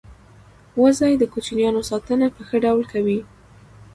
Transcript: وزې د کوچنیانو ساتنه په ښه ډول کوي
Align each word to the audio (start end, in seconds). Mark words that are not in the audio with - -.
وزې 0.81 1.11
د 1.17 1.23
کوچنیانو 1.33 1.81
ساتنه 1.89 2.27
په 2.35 2.41
ښه 2.47 2.57
ډول 2.65 2.83
کوي 2.93 3.19